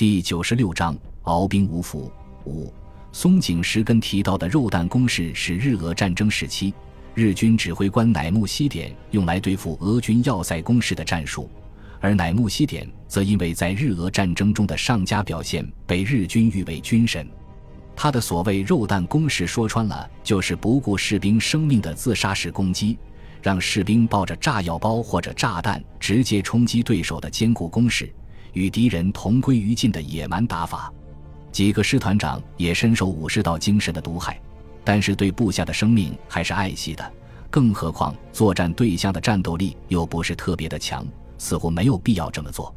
[0.00, 2.10] 第九十六章鏖兵无福。
[2.46, 2.72] 五
[3.12, 6.72] 松井石根提到的肉弹攻势是日俄战争时期
[7.12, 11.50] 日军指挥官乃木希典用来对付俄军要塞攻势的战术，
[12.00, 17.28] 而乃木希典则因为在日俄战争中的上佳表现被日军誉为军神。
[17.94, 22.98] 他的所谓肉弹攻势，说穿了就是不顾士兵生命的自杀式攻击，
[23.42, 28.10] 让士兵抱着炸药包或者炸弹直接冲击对手的坚固工事，
[28.52, 30.92] 与敌人同归于尽的野蛮打法。
[31.52, 34.40] 几个师团长也深受武士道精神的毒害，
[34.84, 37.12] 但是对部下的生命还是爱惜的。
[37.50, 41.04] 更何况作战对象的战斗力又不是特别的强，
[41.38, 42.72] 似乎没有必要这么做。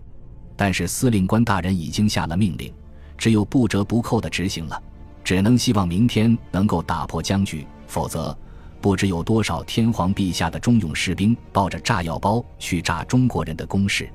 [0.55, 2.73] 但是司令官大人已经下了命令，
[3.17, 4.81] 只有不折不扣的执行了。
[5.23, 8.37] 只能希望明天能够打破僵局，否则
[8.81, 14.09] 不知有多少天皇陛下的忠勇士兵抱着炸药包去炸中国人的攻势。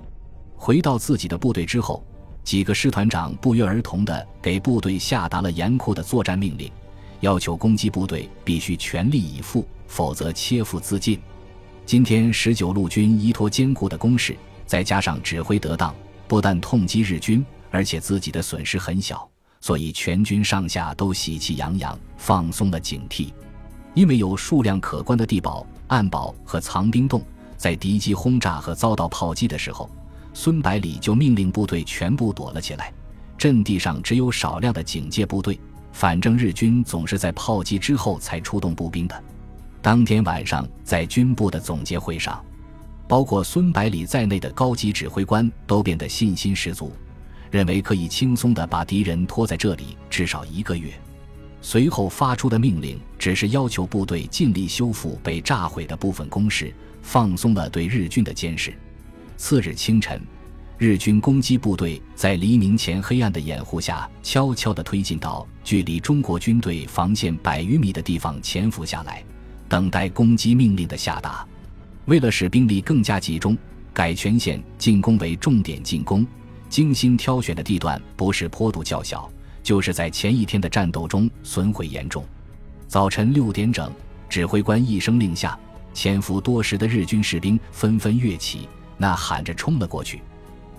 [0.59, 2.05] 回到自己的部队之后，
[2.43, 6.71] 几个师团长不约而同地给部队下达了严酷的作战命令，
[7.20, 11.19] 要求攻击部队必须全力以赴，否则切腹自尽。
[11.86, 14.36] 今天十九路军依托坚固的攻势，
[14.67, 15.95] 再加上指挥得当，
[16.27, 19.27] 不但痛击日军，而且自己的损失很小。
[19.61, 23.33] 所以，全军上下都喜气洋洋，放松了警惕。
[23.95, 27.23] 因为有数量可观的地堡、暗堡和藏兵洞，
[27.56, 29.91] 在敌机轰炸和遭到炮击的时候，
[30.41, 32.92] 孙百里就命令部队全部躲了起来。
[33.36, 35.58] 阵地上只有少量的警戒部队，
[35.91, 39.25] 反正日军总是在炮击之后才出动步兵的。
[39.83, 42.41] 当天晚上，在军部的总结会上，
[43.08, 46.92] 包括孙百里在内的高级指挥官都变得信心十足。
[47.50, 50.92] 认为可以轻松地把敌人拖在这里至少一个月。
[51.61, 58.73] 随后发出的命令只是要求部队尽力修复被炸毁的部分工事，放松了对日军的监视。
[59.39, 60.20] 次日清晨，
[60.78, 69.25] 日军攻击部队在黎明前黑暗的掩护下，悄悄地推进到距离中国军队防线百余米的地方潜伏下来，
[69.69, 71.46] 等待攻击命令的下达。
[72.07, 73.57] 为了使兵力更加集中，
[73.95, 76.27] 改全线进攻为重点进攻。
[76.68, 79.30] 精心挑选的地段不是坡度较小，
[79.63, 82.27] 就是在前一天的战斗中损毁严重。
[82.89, 83.90] 早晨六点整，
[84.29, 85.57] 指挥官一声令下，
[85.95, 88.68] 潜伏多时的日军士兵纷纷跃起，
[88.98, 90.20] 呐喊着冲了过去。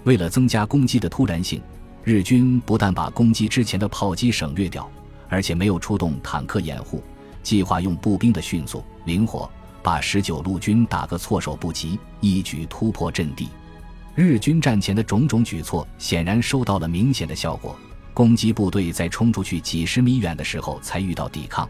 [0.03, 1.62] 为了增加攻击的突然性，
[2.03, 4.90] 日军不但把攻击之前的炮击省略掉，
[5.28, 7.03] 而且没有出动坦克掩护，
[7.44, 9.50] 计划用步兵的迅速灵活，
[9.84, 13.50] 把十九路军打个措手不及，一举突破阵地。
[14.16, 17.78] 日军战前的种种举措显然收到了明显的效果，
[18.13, 21.69] 攻击部队在冲出去几十米远的时候才遇到抵抗，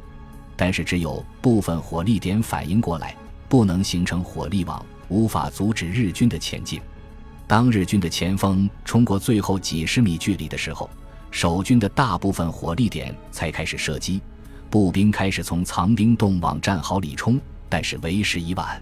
[0.56, 3.16] 但是只有部分火力点反应过来，
[3.48, 6.80] 不能形成火力网，无法阻止日军的前进。
[7.46, 10.90] 当日军的前锋冲过最后几十米距离的时候，
[11.31, 14.22] 守军的大部分火力点才开始射击，
[14.70, 18.81] 步兵开始从藏兵洞往战壕里冲，但是为时已晚。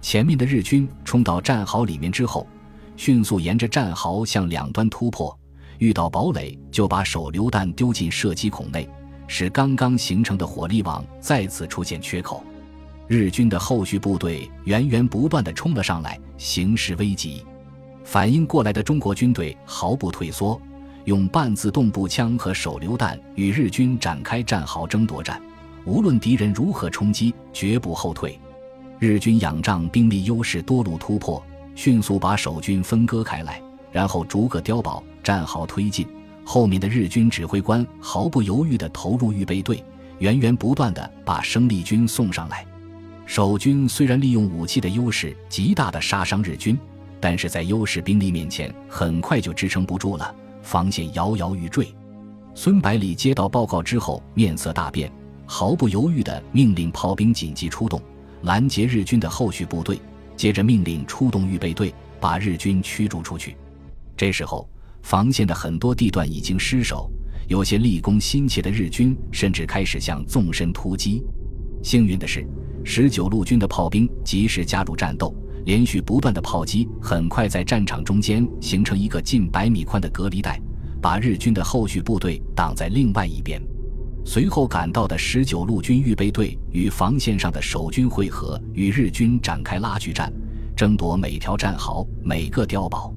[0.00, 2.46] 前面的日军冲到战壕里面之后。
[2.98, 5.38] 迅速沿着战壕向两端突破，
[5.76, 8.88] 遇到堡垒就把手榴弹丢进射击孔内，
[9.28, 12.42] 使刚刚形成的火力网再次出现缺口。
[13.08, 17.44] 日军的后续部队源源不断地冲了上来，形势危急。
[18.04, 20.60] 反应过来的中国军队毫不退缩，
[21.04, 25.40] 用半自动步枪和手榴弹与日军展开战壕争夺战，
[25.84, 28.38] 无论敌人如何冲击，绝不后退。
[28.98, 31.42] 日军仰仗兵力优势，多路突破。
[31.74, 33.60] 迅速把守军分割开来，
[33.92, 36.06] 然后逐个碉堡、战壕推进。
[36.42, 39.84] 后面的日军指挥官毫不犹豫地投入预备队，
[40.18, 42.64] 源源不断地把生力军送上来。
[43.26, 46.78] 守军虽然利用武器的优势极大的杀伤日军，
[47.20, 51.92] 但是在优势兵力面前，很快就支撑不住了，防线摇摇欲坠。
[52.54, 55.10] 孙百里接到报告之后，面色大变，
[55.44, 58.00] 毫不犹豫地命令炮兵紧急出动，
[58.42, 60.00] 拦截日军的后续部队。
[60.36, 63.56] 接着命令出动预备队，把日军驱逐出去。
[64.16, 64.68] 这时候，
[65.02, 67.10] 防线的很多地段已经失守，
[67.48, 71.22] 有些立功心切的日军甚至开始向纵深突击。
[71.82, 72.46] 幸运的是，
[72.84, 75.34] 十九路军的炮兵及时加入战斗，
[75.64, 80.60] 连续不断的炮击很快在战场中间形成一个近百米宽的隔离带，
[81.00, 83.60] 把日军的后续部队挡在另外一边。
[84.24, 90.32] 随后赶到的十九路军预备队与防线上的守军会合，与日军展开拉锯战，
[90.74, 93.14] 争夺每条战壕、每个碉堡。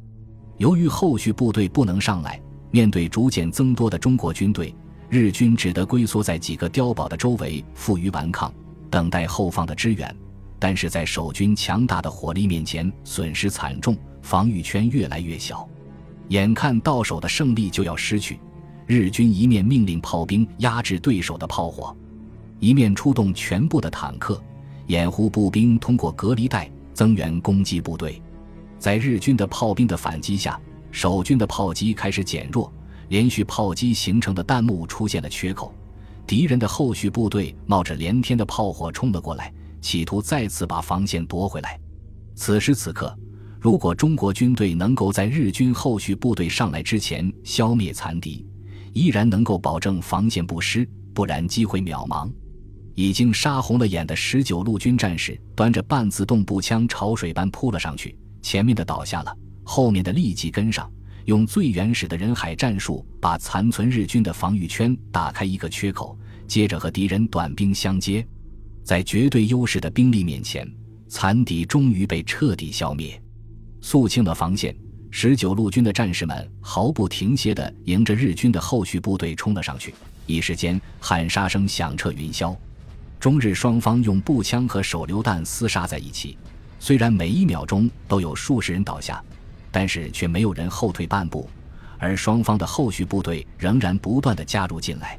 [0.57, 2.39] 由于后续部队不能上来，
[2.69, 4.75] 面对逐渐增多的中国军队，
[5.09, 8.53] 日军只得龟缩在几个碉堡的周围，负隅顽抗，
[8.91, 10.15] 等待后方的支援。
[10.59, 15.67] 但是在守军强大的火力面前，损失惨重，防御圈越来越小。
[16.27, 18.39] 眼看到手的胜利就要失去，
[18.85, 21.95] 日军一面命令炮兵压制对手的炮火，
[22.59, 24.39] 一面出动全部的坦克
[24.85, 28.21] 掩护步兵通过隔离带增援攻击部队。
[28.77, 30.59] 在日军的炮兵的反击下，
[30.91, 32.71] 守军的炮击开始减弱，
[33.09, 35.73] 连续炮击形成的弹幕出现了缺口。
[36.25, 39.51] 敌人的后续部队冒着连天的炮火冲了过来，
[39.81, 41.79] 企图再次把防线夺回来。
[42.35, 43.17] 此时此刻，
[43.59, 48.45] 如果中国军队能够在日军后续部队上来之前消灭残敌，
[48.93, 52.31] 依然能够保证防线不失；不然，机会渺茫。
[52.93, 58.15] 已经杀红了眼的十九路军战士端着半自动步枪，潮水般扑了上去。
[58.41, 60.89] 前面的倒下了，后面的立即跟上。
[61.29, 66.17] 用最原始的人海战术，把残存日军的防御圈打开一个缺口，
[66.47, 68.27] 接着和敌人短兵相接，
[68.83, 70.67] 在绝对优势的兵力面前，
[71.07, 73.21] 残敌终于被彻底消灭，
[73.79, 74.75] 肃清了防线。
[75.11, 79.93] 十九路军的战士们毫不停歇地迎着日军的后续部队冲了上去，
[80.25, 82.57] 一时间喊杀声响彻云霄。
[83.19, 86.35] 中日双方用步枪和手榴弹厮杀在一起，
[86.79, 89.23] 虽然每一秒钟都有数十人倒下。
[89.71, 91.49] 但是却没有人后退半步，
[91.97, 95.17] 而双方的后续部队仍然不断的加入进来。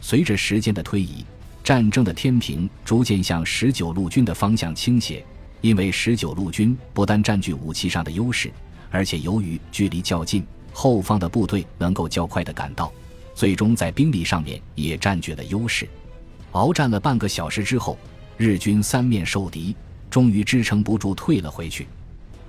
[0.00, 1.24] 随着时间的推移，
[1.62, 5.24] 战争的天平逐渐向十九路军的方向倾斜，
[5.60, 8.50] 因为十九路军不但占据武器上的优势，
[8.90, 12.92] 而且由于距离较近，后方的部队能够较快的赶到，
[13.34, 15.88] 最终在兵力上面也占据了优势。
[16.50, 17.96] 鏖战了半个小时之后，
[18.36, 19.76] 日军三面受敌，
[20.10, 21.86] 终于支撑不住退了回去。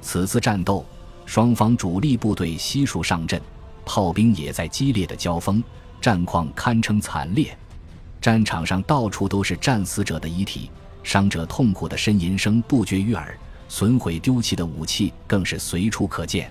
[0.01, 0.85] 此次战斗。
[1.25, 3.41] 双方主力部队悉数上阵，
[3.85, 5.63] 炮兵也在激烈的交锋，
[6.01, 7.57] 战况堪称惨烈。
[8.21, 10.69] 战场上到处都是战死者的遗体，
[11.03, 13.37] 伤者痛苦的呻吟声不绝于耳，
[13.67, 16.49] 损毁丢弃的武器更是随处可见。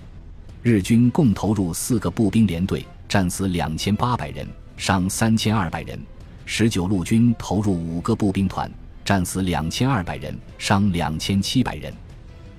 [0.61, 4.47] 日军共投入四个步兵连队，战死两千八百人，
[4.77, 5.97] 伤三千二百人；
[6.45, 8.71] 十九路军投入五个步兵团，
[9.03, 11.93] 战死两千二百人，伤两千七百人。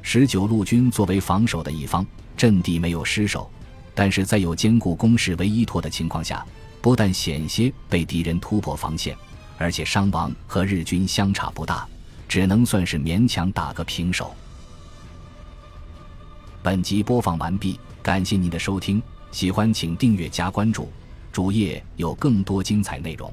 [0.07, 2.07] 十九路军作为防守的一方，
[2.37, 3.51] 阵地没有失守，
[3.95, 6.47] 但是在有坚固工事为依托的情况下，
[6.83, 9.17] 不但险些被敌人突破防线，
[9.57, 11.89] 而且伤亡和日军相差不大，
[12.29, 14.33] 只能算是勉强打个平手。
[16.63, 19.03] 本集播放完毕，感谢您的收听，
[19.33, 20.93] 喜欢请订阅加关注，
[21.33, 23.33] 主页有更多精彩内容。